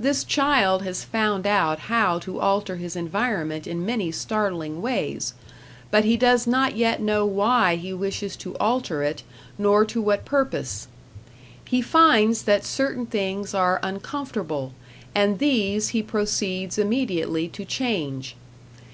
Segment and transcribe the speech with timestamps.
[0.00, 5.34] This child has found out how to alter his environment in many startling ways,
[5.90, 9.22] but he does not yet know why he wishes to alter it,
[9.58, 10.88] nor to what purpose.
[11.62, 14.72] He finds that certain things are uncomfortable,
[15.14, 18.34] and these he proceeds immediately to change.